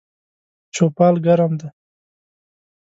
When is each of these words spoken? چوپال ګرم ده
چوپال 0.75 1.15
ګرم 1.25 1.53
ده 1.59 1.67